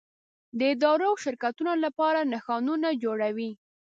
[0.57, 3.51] د ادارو او شرکتونو لپاره نښانونه جوړوي.